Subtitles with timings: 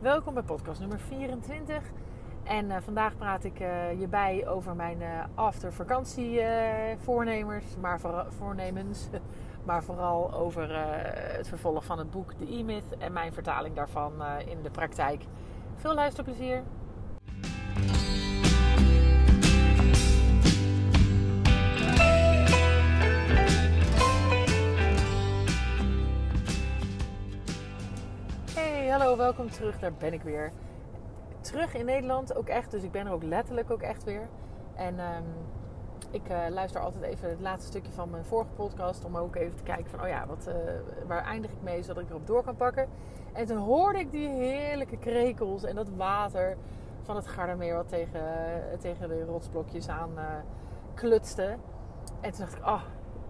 [0.00, 1.82] Welkom bij podcast nummer 24.
[2.44, 6.40] En uh, vandaag praat ik uh, je bij over mijn uh, after vakantie
[6.98, 9.08] voornemers, maar voor, voornemens.
[9.64, 10.76] Maar vooral over
[11.36, 14.12] het vervolg van het boek The E-Myth en mijn vertaling daarvan
[14.46, 15.24] in de praktijk.
[15.76, 16.62] Veel luisterplezier!
[28.54, 29.78] Hallo, welkom terug.
[29.78, 30.52] Daar ben ik weer.
[31.40, 34.28] Terug in Nederland ook echt, dus ik ben er ook letterlijk ook echt weer.
[34.74, 35.24] En um,
[36.10, 39.56] ik uh, luister altijd even het laatste stukje van mijn vorige podcast om ook even
[39.56, 40.54] te kijken van, oh ja, wat, uh,
[41.06, 42.88] waar eindig ik mee, zodat ik erop door kan pakken.
[43.32, 46.56] En toen hoorde ik die heerlijke krekels en dat water
[47.02, 50.10] van het Gardermeer wat tegen, uh, tegen de rotsblokjes aan
[50.94, 51.56] klutste.
[52.20, 52.82] En toen dacht ik, oh,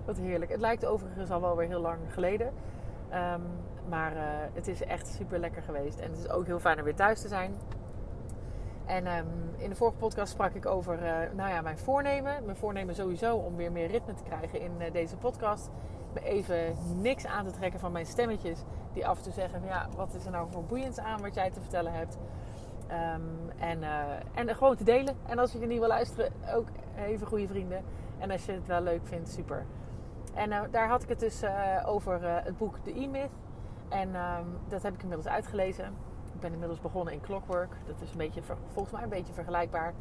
[0.05, 0.51] wat heerlijk.
[0.51, 2.53] Het lijkt overigens al wel weer heel lang geleden.
[3.13, 3.43] Um,
[3.89, 5.99] maar uh, het is echt super lekker geweest.
[5.99, 7.55] En het is ook heel fijn om weer thuis te zijn.
[8.87, 12.45] En um, in de vorige podcast sprak ik over uh, nou ja, mijn voornemen.
[12.45, 15.71] Mijn voornemen sowieso om weer meer ritme te krijgen in uh, deze podcast.
[16.13, 18.63] Me even niks aan te trekken van mijn stemmetjes.
[18.93, 21.51] Die af en toe zeggen: ja, wat is er nou voor boeiends aan wat jij
[21.51, 22.19] te vertellen hebt.
[23.15, 23.83] Um, en,
[24.35, 25.17] en gewoon te delen.
[25.27, 27.85] En als je er niet wil luisteren, ook even goede vrienden.
[28.19, 29.65] En als je het wel leuk vindt, super.
[30.35, 31.43] En daar had ik het dus
[31.87, 33.31] over het boek The E-Myth
[33.91, 35.85] en um, dat heb ik inmiddels uitgelezen.
[36.35, 37.73] Ik ben inmiddels begonnen in Clockwork.
[37.87, 39.95] Dat is een beetje, volgens mij een beetje vergelijkbaar.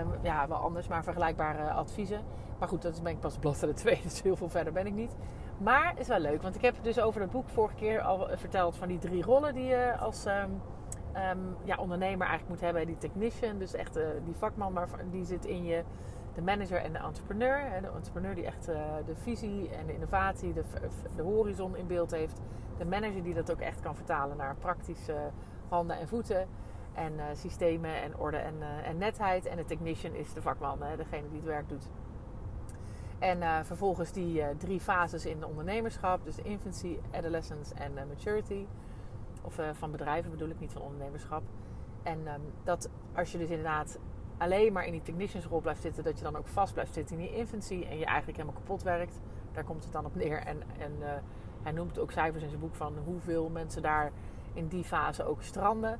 [0.00, 2.20] Um, ja, wel anders, maar vergelijkbare adviezen.
[2.58, 5.16] Maar goed, dat ben ik pas bladzijde 2, dus heel veel verder ben ik niet.
[5.58, 8.76] Maar is wel leuk, want ik heb dus over het boek vorige keer al verteld
[8.76, 12.86] van die drie rollen die je als um, ja, ondernemer eigenlijk moet hebben.
[12.86, 15.82] Die technician, dus echt uh, die vakman, maar die zit in je
[16.34, 17.80] de manager en de entrepreneur.
[17.80, 20.64] De entrepreneur die echt uh, de visie en de innovatie, de,
[21.16, 22.40] de horizon in beeld heeft
[22.78, 25.30] de manager die dat ook echt kan vertalen naar praktische
[25.68, 26.46] handen en voeten.
[26.92, 29.46] En uh, systemen en orde en, uh, en, netheid.
[29.46, 31.88] En de technician is de vakman, hè, degene die het werk doet.
[33.18, 36.24] En vervolgens die drie fases in de ondernemerschap.
[36.24, 38.66] Dus de infancy, adolescence en maturity.
[39.42, 41.42] Of van bedrijven bedoel ik, niet van ondernemerschap.
[42.02, 43.98] En um, dat als je dus inderdaad
[44.42, 46.04] alleen maar in die techniciansrol blijft zitten...
[46.04, 47.86] dat je dan ook vast blijft zitten in die infancy...
[47.90, 49.20] en je eigenlijk helemaal kapot werkt.
[49.52, 50.38] Daar komt het dan op neer.
[50.38, 50.92] En, en
[51.62, 54.12] hij noemt ook cijfers in zijn boek van hoeveel mensen daar
[54.52, 55.98] in die fase ook stranden.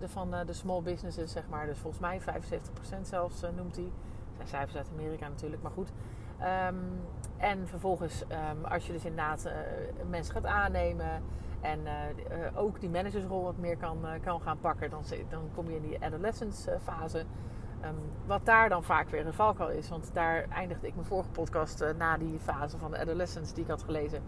[0.00, 1.66] De, van eh, de small businesses, zeg maar.
[1.66, 2.24] Dus volgens mij 75%
[3.02, 3.84] zelfs uh, noemt hij.
[3.84, 3.92] Dat
[4.36, 5.92] zijn cijfers uit Amerika natuurlijk, maar goed.
[6.68, 7.00] Um,
[7.36, 9.48] en vervolgens, um, als je dus inderdaad
[10.10, 11.22] mensen gaat aannemen
[11.60, 11.80] en
[12.54, 16.04] ook die managersrol wat meer kan, kan gaan pakken, dan, dan kom je in die
[16.04, 17.24] adolescence fase.
[17.84, 17.94] Um,
[18.26, 21.84] wat daar dan vaak weer een valkuil is, want daar eindigde ik mijn vorige podcast
[21.98, 24.22] na die fase van de adolescence die ik had gelezen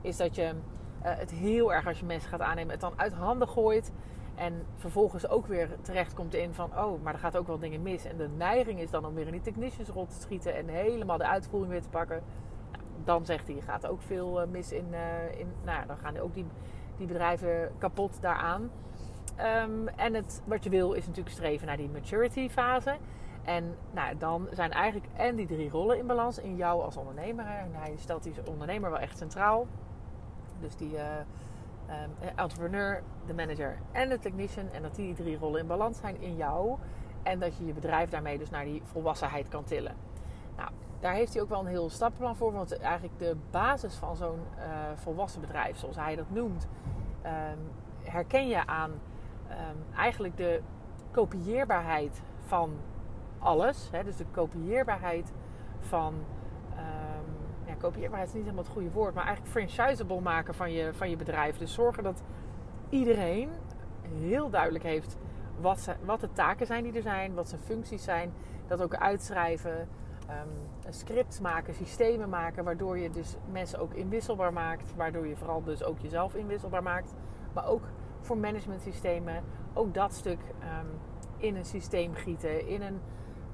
[0.00, 0.52] is dat je uh,
[1.00, 3.92] het heel erg als je mensen gaat aannemen, het dan uit handen gooit.
[4.34, 7.82] En vervolgens ook weer terecht komt in van, oh, maar er gaat ook wel dingen
[7.82, 8.04] mis.
[8.04, 11.18] En de neiging is dan om weer in die technicians rond te schieten en helemaal
[11.18, 12.22] de uitvoering weer te pakken.
[12.72, 14.86] Nou, dan zegt hij, gaat ook veel uh, mis in,
[15.38, 16.46] in, nou ja, dan gaan ook die,
[16.96, 18.70] die bedrijven kapot daaraan.
[19.40, 22.96] Um, en het, wat je wil is natuurlijk streven naar die maturity fase.
[23.44, 27.46] En nou, dan zijn eigenlijk en die drie rollen in balans in jou als ondernemer.
[27.46, 29.66] En hij stelt die ondernemer wel echt centraal.
[30.60, 31.02] Dus die uh,
[31.88, 34.70] um, entrepreneur, de manager en de technician.
[34.72, 36.76] En dat die drie rollen in balans zijn in jou.
[37.22, 39.94] En dat je je bedrijf daarmee dus naar die volwassenheid kan tillen.
[40.56, 42.52] Nou, daar heeft hij ook wel een heel stappenplan voor.
[42.52, 46.66] Want eigenlijk de basis van zo'n uh, volwassen bedrijf, zoals hij dat noemt,
[47.24, 47.58] um,
[48.02, 48.92] herken je aan
[49.50, 50.60] um, eigenlijk de
[51.10, 52.70] kopieerbaarheid van
[53.38, 53.88] alles.
[53.92, 54.04] Hè?
[54.04, 55.32] Dus de kopieerbaarheid
[55.80, 56.14] van
[57.68, 61.10] ja, kopieerbaarheid is niet helemaal het goede woord, maar eigenlijk franchisable maken van je, van
[61.10, 61.58] je bedrijf.
[61.58, 62.22] Dus zorgen dat
[62.88, 63.50] iedereen
[64.02, 65.16] heel duidelijk heeft
[65.60, 68.32] wat, wat de taken zijn die er zijn, wat zijn functies zijn.
[68.66, 69.88] Dat ook uitschrijven,
[70.30, 74.94] um, scripts maken, systemen maken, waardoor je dus mensen ook inwisselbaar maakt.
[74.96, 77.14] Waardoor je vooral dus ook jezelf inwisselbaar maakt.
[77.52, 77.82] Maar ook
[78.20, 79.42] voor managementsystemen,
[79.74, 80.98] ook dat stuk um,
[81.36, 83.00] in een systeem gieten, in een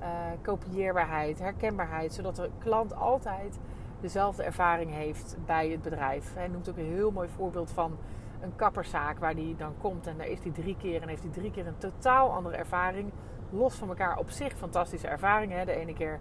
[0.01, 0.07] uh,
[0.43, 3.59] kopieerbaarheid, herkenbaarheid, zodat de klant altijd
[4.01, 6.35] dezelfde ervaring heeft bij het bedrijf.
[6.35, 7.97] Hij noemt ook een heel mooi voorbeeld van
[8.41, 11.33] een kapperszaak waar die dan komt en daar is hij drie keer en heeft hij
[11.33, 13.13] drie keer een totaal andere ervaring.
[13.51, 15.67] Los van elkaar op zich fantastische ervaringen.
[15.67, 16.21] De ene keer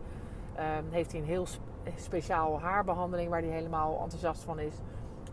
[0.58, 1.48] um, heeft hij een heel
[1.96, 4.76] speciaal haarbehandeling waar hij helemaal enthousiast van is.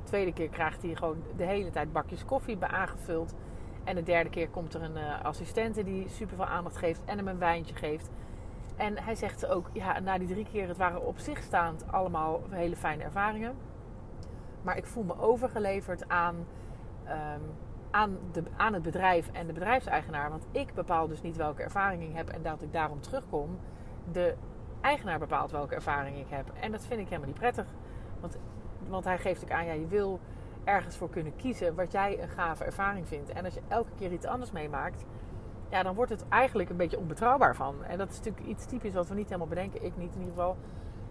[0.03, 3.35] De tweede keer krijgt hij gewoon de hele tijd bakjes koffie aangevuld.
[3.85, 7.17] En de derde keer komt er een uh, assistente die super veel aandacht geeft en
[7.17, 8.11] hem een wijntje geeft.
[8.77, 12.41] En hij zegt ook, ja, na die drie keer, het waren op zich staand allemaal
[12.51, 13.55] hele fijne ervaringen.
[14.63, 16.37] Maar ik voel me overgeleverd aan
[17.07, 17.43] um,
[17.91, 20.31] aan, de, aan het bedrijf en de bedrijfseigenaar.
[20.31, 23.59] Want ik bepaal dus niet welke ervaring ik heb en dat ik daarom terugkom.
[24.13, 24.35] De
[24.81, 26.53] eigenaar bepaalt welke ervaring ik heb.
[26.61, 27.67] En dat vind ik helemaal niet prettig.
[28.21, 28.39] Want,
[28.91, 30.21] want hij geeft ook aan, ja, je wil
[30.65, 33.33] ergens voor kunnen kiezen wat jij een gave ervaring vindt.
[33.33, 35.05] En als je elke keer iets anders meemaakt,
[35.69, 37.85] ja, dan wordt het eigenlijk een beetje onbetrouwbaar van.
[37.85, 39.85] En dat is natuurlijk iets typisch wat we niet helemaal bedenken.
[39.85, 40.57] Ik niet in ieder geval.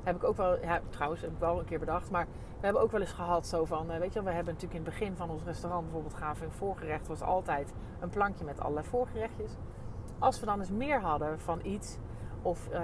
[0.03, 2.11] Heb ik ook wel, ja, trouwens, heb ik wel een keer bedacht.
[2.11, 2.25] Maar
[2.59, 4.85] we hebben ook wel eens gehad zo van, eh, weet je, we hebben natuurlijk in
[4.85, 8.87] het begin van ons restaurant bijvoorbeeld gaven in voorgerecht was altijd een plankje met allerlei
[8.87, 9.51] voorgerechtjes.
[10.19, 11.97] Als we dan eens meer hadden van iets,
[12.41, 12.79] of uh,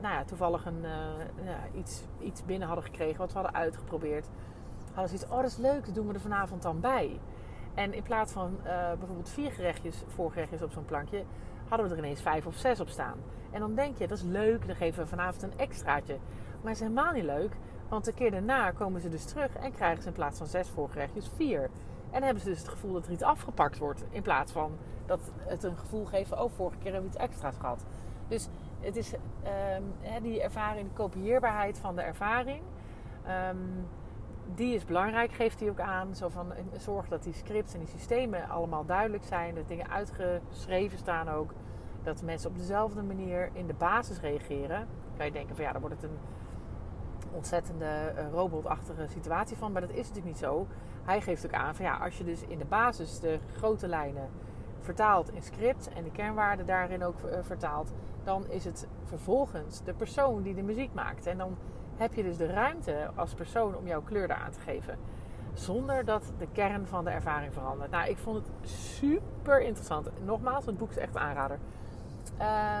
[0.00, 4.28] nou ja, toevallig een, uh, ja, iets, iets binnen hadden gekregen wat we hadden uitgeprobeerd,
[4.92, 7.20] hadden ze iets, oh dat is leuk, dat doen we er vanavond dan bij.
[7.74, 11.24] En in plaats van uh, bijvoorbeeld vier gerechtjes, voorgerechtjes op zo'n plankje,
[11.68, 13.18] hadden we er ineens vijf of zes op staan.
[13.50, 16.16] En dan denk je, dat is leuk, dan geven we vanavond een extraatje.
[16.60, 17.56] Maar het is helemaal niet leuk,
[17.88, 20.68] want de keer daarna komen ze dus terug en krijgen ze in plaats van zes
[20.68, 21.70] voorgerechtjes vier.
[22.10, 24.04] En hebben ze dus het gevoel dat er iets afgepakt wordt.
[24.10, 24.72] In plaats van
[25.06, 27.84] dat het een gevoel geeft oh, vorige keer hebben we iets extra's gehad.
[28.28, 28.48] Dus
[28.82, 32.62] het is um, die ervaring, de kopieerbaarheid van de ervaring.
[33.50, 33.88] Um,
[34.54, 36.14] die is belangrijk, geeft hij ook aan.
[36.14, 39.54] Zo van, zorg dat die scripts en die systemen allemaal duidelijk zijn.
[39.54, 41.52] Dat dingen uitgeschreven staan ook.
[42.02, 44.78] Dat mensen op dezelfde manier in de basis reageren.
[44.78, 46.18] Dan kan je denken van ja, dan wordt het een
[47.32, 49.72] ontzettende uh, robotachtige situatie van.
[49.72, 50.66] Maar dat is natuurlijk niet zo.
[51.02, 54.28] Hij geeft ook aan van ja, als je dus in de basis de grote lijnen
[54.82, 57.92] vertaalt in script en de kernwaarden daarin ook uh, vertaalt,
[58.24, 61.26] dan is het vervolgens de persoon die de muziek maakt.
[61.26, 61.56] En dan
[61.96, 64.98] heb je dus de ruimte als persoon om jouw kleur aan te geven.
[65.54, 67.90] Zonder dat de kern van de ervaring verandert.
[67.90, 70.10] Nou, ik vond het super interessant.
[70.24, 71.58] Nogmaals, het boek is echt een aanrader.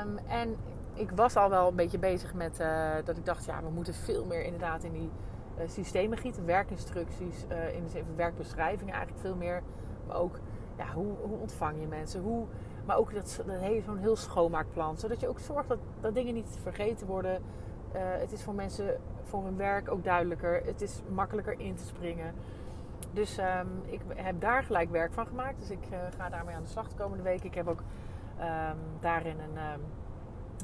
[0.04, 0.56] Um, en
[0.94, 3.94] ik was al wel een beetje bezig met uh, dat ik dacht, ja, we moeten
[3.94, 5.10] veel meer inderdaad in die
[5.58, 6.46] uh, systemen gieten.
[6.46, 9.62] Werkinstructies, in de werkbeschrijvingen eigenlijk veel meer.
[10.06, 10.38] Maar ook,
[10.90, 12.22] hoe, hoe ontvang je mensen?
[12.22, 12.46] Hoe,
[12.84, 14.96] maar ook dat, dat zo'n heel schoonmaakplan.
[14.96, 17.42] Zodat je ook zorgt dat, dat dingen niet vergeten worden.
[17.92, 20.62] het is voor mensen voor hun werk ook duidelijker.
[20.64, 22.34] Het is makkelijker in te springen.
[23.12, 25.58] Dus um, ik heb daar gelijk werk van gemaakt.
[25.58, 27.44] Dus ik uh, ga daarmee aan de slag de komende week.
[27.44, 27.82] Ik heb ook
[28.40, 29.80] um, daarin een, um,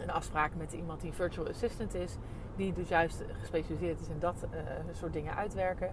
[0.00, 2.16] een afspraak met iemand die virtual assistant is.
[2.56, 4.60] Die dus juist gespecialiseerd is in dat uh,
[4.92, 5.90] soort dingen uitwerken.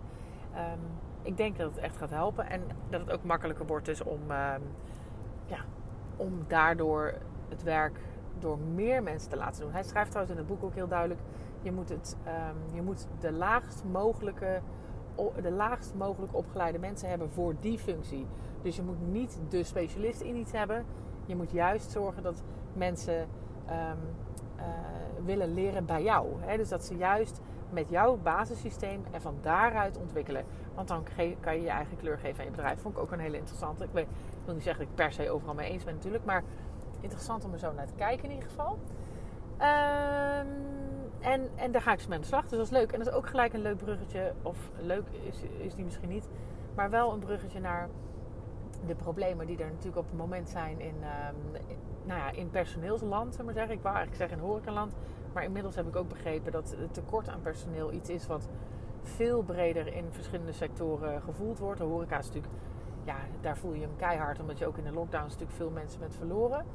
[1.26, 2.50] Ik denk dat het echt gaat helpen.
[2.50, 4.20] En dat het ook makkelijker wordt dus om,
[5.46, 5.58] ja,
[6.16, 7.14] om daardoor
[7.50, 8.00] het werk
[8.40, 9.72] door meer mensen te laten doen.
[9.72, 11.20] Hij schrijft trouwens in het boek ook heel duidelijk
[11.66, 14.62] je moet, het, um, je moet de, laagst mogelijke,
[15.42, 18.26] de laagst mogelijk opgeleide mensen hebben voor die functie.
[18.62, 20.86] Dus je moet niet de specialist in iets hebben.
[21.26, 22.44] Je moet juist zorgen dat
[22.74, 23.98] mensen um,
[24.58, 24.64] uh,
[25.26, 26.28] willen leren bij jou.
[26.40, 26.58] Hè?
[26.58, 30.46] Dus dat ze juist met jouw basissysteem en van daaruit ontwikkelen.
[30.76, 31.04] Want dan
[31.40, 32.80] kan je je eigen kleur geven aan je bedrijf.
[32.80, 33.84] Vond ik ook een hele interessante.
[33.84, 36.26] Ik, weet, ik wil niet zeggen dat ik per se overal mee eens ben natuurlijk.
[36.26, 36.44] Maar
[37.00, 38.78] interessant om er zo naar te kijken in ieder geval.
[39.60, 40.48] Um,
[41.20, 42.42] en, en daar ga ik dus mee aan de slag.
[42.42, 42.92] Dus dat is leuk.
[42.92, 44.34] En dat is ook gelijk een leuk bruggetje.
[44.42, 46.30] Of leuk is, is die misschien niet.
[46.76, 47.90] Maar wel een bruggetje naar
[48.86, 51.62] de problemen die er natuurlijk op het moment zijn in, um,
[52.04, 53.36] nou ja, in personeelsland.
[53.36, 53.74] Zeg maar zeggen.
[53.74, 54.94] Ik wou eigenlijk zeggen in horecaland.
[55.36, 58.50] Maar inmiddels heb ik ook begrepen dat het tekort aan personeel iets is wat
[59.02, 61.80] veel breder in verschillende sectoren gevoeld wordt.
[61.80, 62.54] De horeca is natuurlijk,
[63.04, 64.40] ja, daar voel je hem keihard.
[64.40, 66.66] Omdat je ook in de lockdowns natuurlijk veel mensen bent verloren.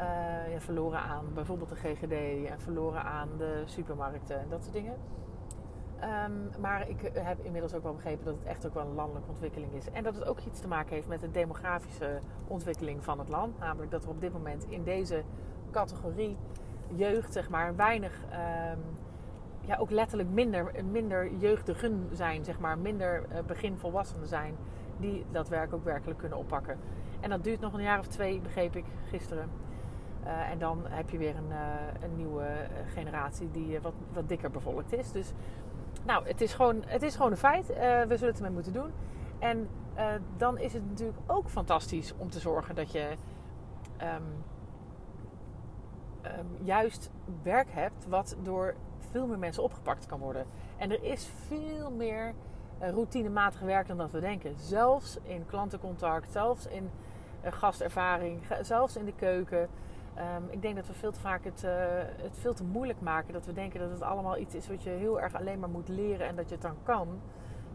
[0.00, 4.74] Uh, ja, verloren aan bijvoorbeeld de GGD en verloren aan de supermarkten en dat soort
[4.74, 4.94] dingen.
[6.26, 9.30] Um, maar ik heb inmiddels ook wel begrepen dat het echt ook wel een landelijke
[9.30, 9.90] ontwikkeling is.
[9.90, 13.58] En dat het ook iets te maken heeft met de demografische ontwikkeling van het land.
[13.58, 15.22] Namelijk dat er op dit moment in deze
[15.70, 16.36] categorie
[16.94, 18.20] jeugd, zeg maar, weinig,
[18.72, 18.80] um,
[19.60, 24.54] ja, ook letterlijk minder, minder jeugdigen zijn, zeg maar, minder uh, beginvolwassenen zijn,
[24.96, 26.78] die dat werk ook werkelijk kunnen oppakken.
[27.20, 29.48] En dat duurt nog een jaar of twee, begreep ik gisteren.
[30.26, 31.56] Uh, en dan heb je weer een, uh,
[32.02, 35.12] een nieuwe eh, generatie die wat, wat dikker bevolkt is.
[35.12, 35.32] Dus
[36.04, 37.66] nou, het is gewoon, het is gewoon een feit.
[37.66, 38.90] we zullen het ermee moeten doen.
[39.38, 39.68] En
[40.36, 43.16] dan is het natuurlijk ook fantastisch om te zorgen dat je
[44.02, 44.44] um,
[46.38, 47.10] um, juist
[47.42, 48.74] werk hebt wat door
[49.10, 50.46] veel meer mensen opgepakt kan worden.
[50.76, 52.34] En er is veel meer
[52.78, 54.54] routinematig werk dan dat we denken.
[54.56, 56.90] Zelfs in klantencontact, zelfs in
[57.42, 59.68] gastervaring, zelfs in de keuken.
[60.18, 61.70] Um, ik denk dat we veel te vaak het, uh,
[62.22, 63.32] het veel te moeilijk maken.
[63.32, 65.88] Dat we denken dat het allemaal iets is wat je heel erg alleen maar moet
[65.88, 67.08] leren en dat je het dan kan.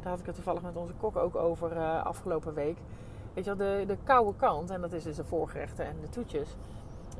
[0.01, 2.77] Daar had ik het toevallig met onze kok ook over afgelopen week.
[3.33, 6.09] Weet je wel, de, de koude kant, en dat is dus de voorgerechten en de
[6.09, 6.55] toetjes.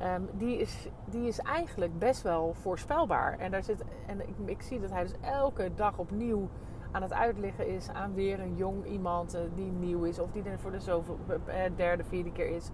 [0.03, 3.39] Um, die, is, die is eigenlijk best wel voorspelbaar.
[3.39, 6.50] En, daar zit, en ik, ik zie dat hij dus elke dag opnieuw
[6.91, 10.43] aan het uitleggen is aan weer een jong iemand eh, die nieuw is of die
[10.43, 12.70] er voor de zoveel, eh, derde, vierde keer is.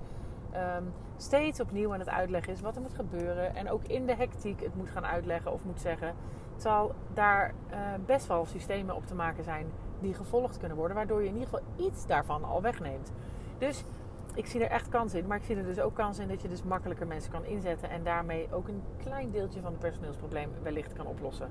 [0.51, 0.83] Ehm,
[1.17, 3.55] steeds opnieuw aan het uitleggen is wat er moet gebeuren.
[3.55, 6.13] En ook in de hectiek het moet gaan uitleggen of moet zeggen.
[6.55, 9.65] Terwijl daar uh, best wel systemen op te maken zijn
[9.99, 10.95] die gevolgd kunnen worden.
[10.95, 13.11] Waardoor je in ieder geval iets daarvan al wegneemt.
[13.57, 13.83] Dus
[14.37, 15.27] ik zie er echt kans in.
[15.27, 17.89] Maar ik zie er dus ook kans in dat je dus makkelijker mensen kan inzetten.
[17.89, 21.49] En daarmee ook een klein deeltje van het personeelsprobleem wellicht kan oplossen.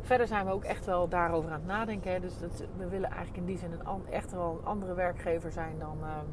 [0.00, 2.12] Verder zijn we ook echt wel daarover aan het nadenken.
[2.12, 2.20] Hè.
[2.20, 5.78] Dus dat, we willen eigenlijk in die zin een, echt wel een andere werkgever zijn
[5.78, 6.28] dan, um,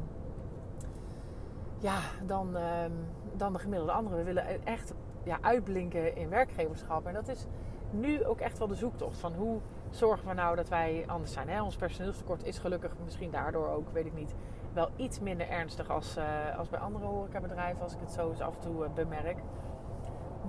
[1.78, 2.92] ja, dan, um,
[3.36, 4.16] dan de gemiddelde andere.
[4.16, 7.06] We willen echt ja, uitblinken in werkgeverschap.
[7.06, 7.46] En dat is
[7.90, 11.48] nu ook echt wel de zoektocht van hoe zorgen we nou dat wij anders zijn.
[11.48, 11.62] Hè?
[11.62, 14.34] Ons personeelstekort is gelukkig misschien daardoor ook, weet ik niet,
[14.72, 18.40] wel iets minder ernstig als, uh, als bij andere horecabedrijven, als ik het zo eens
[18.40, 19.38] af en toe uh, bemerk.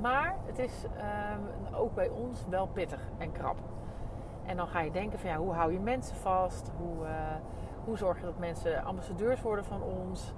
[0.02, 3.58] Maar het is um, ook bij ons wel pittig en krap.
[4.46, 6.72] En dan ga je denken van ja, hoe hou je mensen vast?
[6.78, 7.12] Hoe, uh,
[7.86, 10.34] hoe zorg je dat mensen ambassadeurs worden van ons?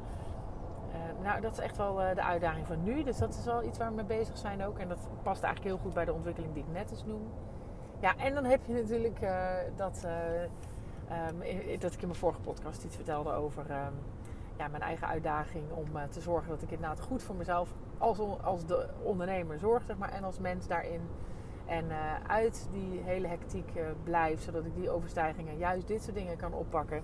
[1.21, 3.03] nou, dat is echt wel de uitdaging van nu.
[3.03, 4.79] Dus dat is wel iets waar we mee bezig zijn ook.
[4.79, 7.27] En dat past eigenlijk heel goed bij de ontwikkeling die ik net eens noem.
[8.00, 9.19] Ja, en dan heb je natuurlijk
[9.75, 10.05] dat
[11.11, 13.93] Um, dat ik in mijn vorige podcast iets vertelde over um,
[14.57, 18.19] ja, mijn eigen uitdaging om uh, te zorgen dat ik inderdaad goed voor mezelf als,
[18.41, 21.01] als de ondernemer zorg, zeg maar, en als mens daarin.
[21.65, 26.15] En uh, uit die hele hectiek uh, blijf, zodat ik die overstijgingen, juist dit soort
[26.15, 27.01] dingen kan oppakken,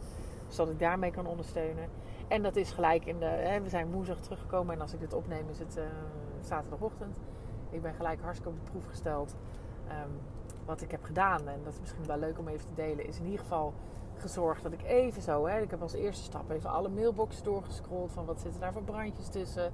[0.48, 1.90] zodat ik daarmee kan ondersteunen.
[2.28, 3.26] En dat is gelijk in de.
[3.26, 5.80] Hè, we zijn woensdag teruggekomen en als ik dit opneem is het
[6.42, 7.18] zaterdagochtend.
[7.70, 9.36] Ik ben gelijk hartstikke op de proef gesteld.
[9.88, 10.20] Um,
[10.68, 13.20] wat ik heb gedaan, en dat is misschien wel leuk om even te delen, is
[13.20, 13.74] in ieder geval
[14.18, 18.12] gezorgd dat ik even zo, hè, ik heb als eerste stap even alle mailboxen doorgescrolld
[18.12, 19.72] van wat zitten daar voor brandjes tussen.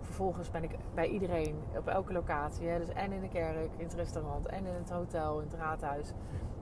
[0.00, 3.84] Vervolgens ben ik bij iedereen op elke locatie, hè, dus en in de kerk, in
[3.84, 6.12] het restaurant, en in het hotel, in het raadhuis,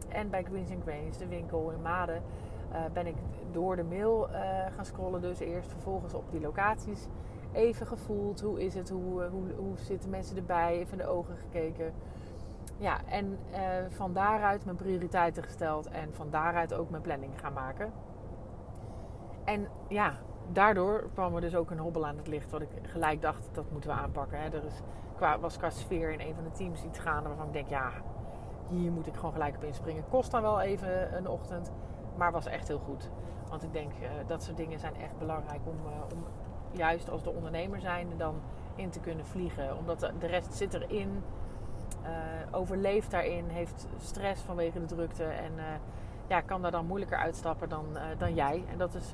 [0.09, 2.23] en bij Queens and Queens, de winkel in Maden,
[2.73, 3.15] uh, ben ik
[3.53, 4.37] door de mail uh,
[4.77, 5.21] gaan scrollen.
[5.21, 7.07] Dus eerst vervolgens op die locaties
[7.53, 11.37] even gevoeld, hoe is het, hoe, hoe, hoe zitten mensen erbij, even in de ogen
[11.37, 11.93] gekeken
[12.79, 17.53] ja, en uh, van daaruit mijn prioriteiten gesteld en van daaruit ook mijn planning gaan
[17.53, 17.93] maken.
[19.45, 20.15] En ja,
[20.53, 23.71] daardoor kwam er dus ook een hobbel aan het licht, wat ik gelijk dacht, dat
[23.71, 24.41] moeten we aanpakken.
[24.41, 24.45] Hè.
[24.45, 24.81] Er is,
[25.17, 27.91] qua, was qua sfeer in een van de teams iets gaande waarvan ik denk, ja,
[28.69, 30.05] hier moet ik gewoon gelijk op inspringen.
[30.09, 31.73] Kost dan wel even een ochtend,
[32.17, 33.11] maar was echt heel goed.
[33.49, 36.25] Want ik denk, uh, dat soort dingen zijn echt belangrijk om, uh, om
[36.71, 38.35] juist als de ondernemer zijn dan
[38.75, 39.77] in te kunnen vliegen.
[39.77, 41.23] Omdat de, de rest zit erin
[42.51, 45.65] overleeft daarin, heeft stress vanwege de drukte en uh,
[46.27, 48.65] ja, kan daar dan moeilijker uitstappen dan, uh, dan jij.
[48.71, 49.11] En dat is,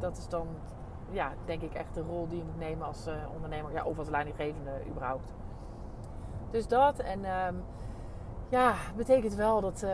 [0.00, 0.46] dat is dan,
[1.10, 4.08] ja, denk ik echt de rol die je moet nemen als ondernemer ja, of als
[4.08, 5.32] leidinggevende überhaupt.
[6.50, 7.62] Dus dat en um,
[8.48, 9.86] ja, betekent wel dat,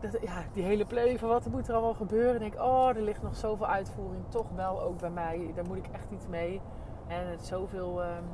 [0.00, 2.34] dat, ja, die hele planning van wat moet er allemaal gebeuren.
[2.34, 5.52] En denk oh, er ligt nog zoveel uitvoering, toch wel ook bij mij.
[5.54, 6.60] Daar moet ik echt iets mee.
[7.06, 8.24] En het zoveel um,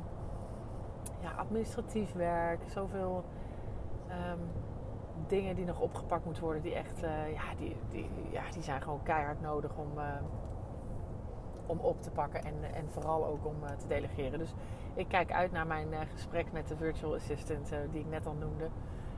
[1.21, 3.23] ja, administratief werk, zoveel
[4.09, 4.39] um,
[5.27, 8.81] dingen die nog opgepakt moeten worden, die echt, uh, ja, die, die, ja, die zijn
[8.81, 10.03] gewoon keihard nodig om, uh,
[11.65, 14.39] om op te pakken en, en vooral ook om uh, te delegeren.
[14.39, 14.53] Dus
[14.93, 18.67] ik kijk uit naar mijn gesprek met de virtual assistant die ik net al noemde,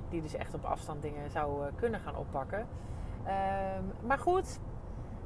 [0.09, 2.59] die dus echt op afstand dingen zou kunnen gaan oppakken.
[2.59, 4.59] Um, maar goed,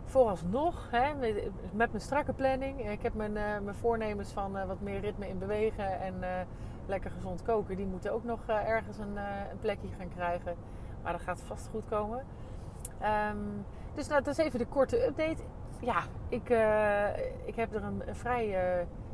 [0.05, 5.00] vooralsnog, hè, met, met mijn strakke planning, ik heb mijn, mijn voornemens van wat meer
[5.00, 6.24] ritme in bewegen en
[6.87, 10.55] lekker gezond koken, die moeten ook nog uh, ergens een, uh, een, plekje gaan krijgen.
[11.03, 12.23] Maar dat gaat vast goed komen.
[13.29, 15.43] Um, dus nou, dat is even de korte update.
[15.79, 18.57] Ja, ik, uh, ik heb er een, vrij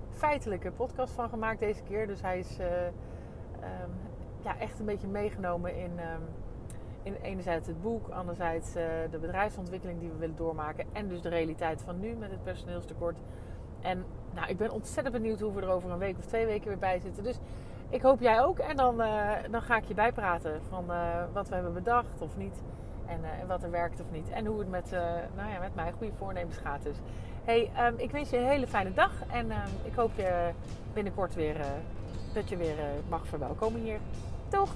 [0.09, 2.07] feitelijke podcast van gemaakt deze keer.
[2.07, 3.91] Dus hij is um,
[4.41, 6.23] ja, echt een beetje meegenomen in, um,
[7.03, 10.85] in enerzijds het boek, anderzijds de bedrijfsontwikkeling die we willen doormaken.
[10.91, 13.17] En dus de realiteit van nu met het personeelstekort.
[13.81, 16.67] En nou, ik ben ontzettend benieuwd hoe we er over een week of twee weken
[16.67, 17.23] weer bij zitten.
[17.23, 17.39] Dus
[17.89, 18.59] ik hoop jij ook.
[18.59, 22.37] En dan, uh, dan ga ik je bijpraten van uh, wat we hebben bedacht of
[22.37, 22.61] niet.
[23.05, 24.29] En, uh, en, wat er werkt of niet.
[24.29, 24.91] En hoe het met,
[25.35, 26.95] nou ja, met mijn goede voornemens gaat dus.
[27.43, 29.11] Hey, um, ik wens je een hele fijne dag.
[29.27, 30.49] En um, ik hoop je
[30.93, 31.55] binnenkort weer,
[32.33, 32.75] dat je weer
[33.09, 33.99] mag verwelkomen hier.
[34.47, 34.75] Toch?